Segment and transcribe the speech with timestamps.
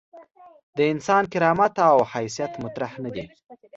[0.77, 3.25] د انسان کرامت او حیثیت مطرح نه دي.